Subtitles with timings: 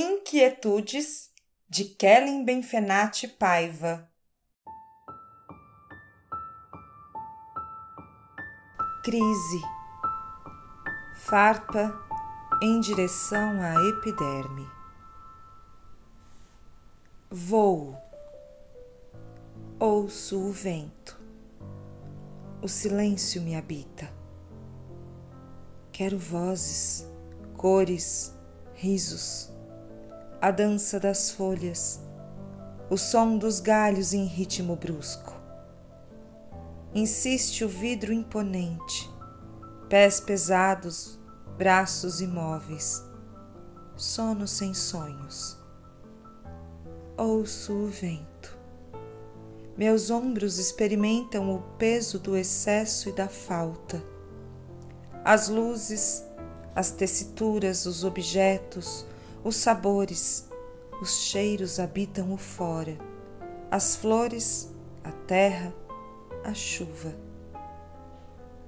[0.00, 1.32] Inquietudes
[1.68, 4.08] de Kellen Benfenati Paiva.
[9.02, 9.60] Crise.
[11.16, 11.92] Farpa
[12.62, 14.68] em direção à epiderme.
[17.28, 17.96] Voo.
[19.80, 21.20] Ouço o vento.
[22.62, 24.08] O silêncio me habita.
[25.90, 27.04] Quero vozes,
[27.56, 28.32] cores,
[28.74, 29.57] risos
[30.40, 32.00] a dança das folhas,
[32.88, 35.34] o som dos galhos em ritmo brusco.
[36.94, 39.10] Insiste o vidro imponente,
[39.88, 41.18] pés pesados,
[41.56, 43.02] braços imóveis,
[43.96, 45.58] sono sem sonhos.
[47.16, 48.56] Ouço o vento.
[49.76, 54.00] Meus ombros experimentam o peso do excesso e da falta.
[55.24, 56.24] As luzes,
[56.76, 59.04] as tessituras, os objetos,
[59.48, 60.46] os sabores,
[61.00, 62.98] os cheiros habitam o fora,
[63.70, 64.70] as flores,
[65.02, 65.72] a terra,
[66.44, 67.14] a chuva.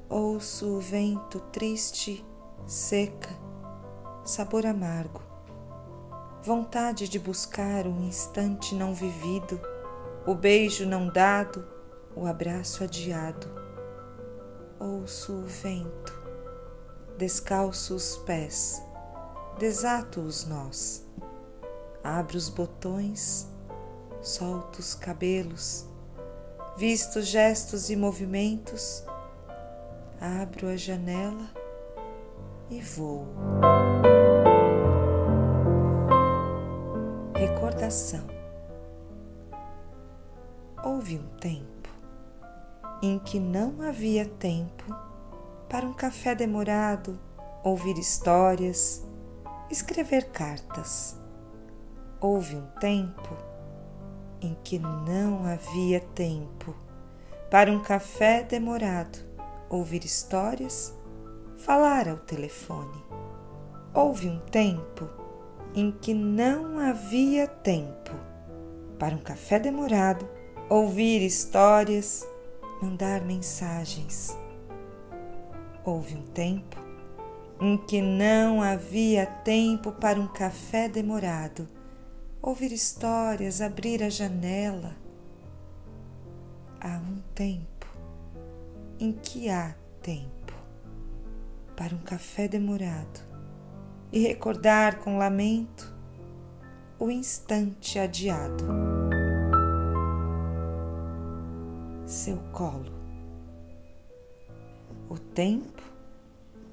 [0.08, 2.24] Ouço o vento triste,
[2.66, 3.28] seca,
[4.24, 5.20] sabor amargo,
[6.42, 9.60] vontade de buscar um instante não vivido,
[10.26, 11.62] o beijo não dado,
[12.16, 13.46] o abraço adiado.
[14.78, 16.18] Ouço o vento,
[17.18, 18.82] descalço os pés
[19.58, 21.06] desato os nós,
[22.02, 23.48] abro os botões,
[24.22, 25.86] solto os cabelos,
[26.76, 29.04] visto gestos e movimentos,
[30.20, 31.48] abro a janela
[32.70, 33.26] e vou.
[37.34, 38.26] Recordação.
[40.82, 41.88] Houve um tempo
[43.02, 44.84] em que não havia tempo
[45.68, 47.18] para um café demorado,
[47.62, 49.04] ouvir histórias,
[49.70, 51.16] escrever cartas.
[52.20, 53.36] Houve um tempo
[54.40, 56.74] em que não havia tempo
[57.50, 59.18] para um café demorado,
[59.68, 60.94] ouvir histórias,
[61.56, 63.02] falar ao telefone.
[63.94, 65.08] Houve um tempo
[65.74, 68.12] em que não havia tempo
[68.98, 70.28] para um café demorado,
[70.68, 72.26] ouvir histórias,
[72.82, 74.36] mandar mensagens.
[75.84, 76.89] Houve um tempo
[77.60, 81.68] em que não havia tempo para um café demorado,
[82.40, 84.96] ouvir histórias, abrir a janela.
[86.80, 87.86] Há um tempo
[88.98, 90.54] em que há tempo
[91.76, 93.20] para um café demorado
[94.10, 95.94] e recordar com lamento
[96.98, 98.64] o instante adiado.
[102.06, 102.98] Seu colo.
[105.08, 105.89] O tempo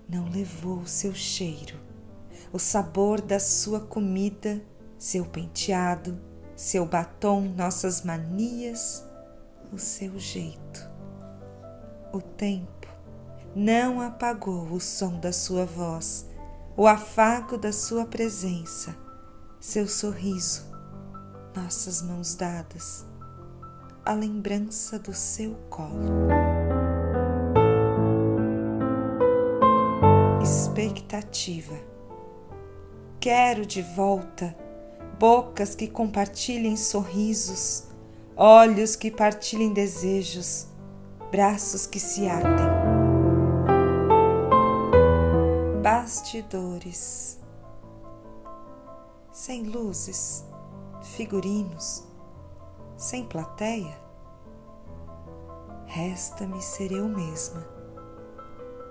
[0.07, 1.77] não levou seu cheiro,
[2.51, 4.61] o sabor da sua comida,
[4.97, 6.19] seu penteado,
[6.55, 9.05] seu batom, nossas manias,
[9.71, 10.89] o seu jeito.
[12.13, 12.87] O tempo
[13.55, 16.25] não apagou o som da sua voz,
[16.75, 18.95] o afago da sua presença,
[19.59, 20.65] seu sorriso,
[21.55, 23.05] nossas mãos dadas,
[24.05, 26.36] a lembrança do seu colo.
[30.41, 31.75] Expectativa.
[33.19, 34.55] Quero de volta
[35.19, 37.85] bocas que compartilhem sorrisos,
[38.35, 40.67] olhos que partilhem desejos,
[41.31, 42.67] braços que se atem.
[45.81, 47.39] Bastidores.
[49.31, 50.45] Sem luzes,
[51.01, 52.03] figurinos,
[52.97, 53.95] sem plateia,
[55.85, 57.76] resta-me ser eu mesma